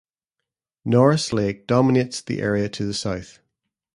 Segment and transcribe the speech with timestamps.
[0.83, 3.37] Norris Lake dominates the area to the south.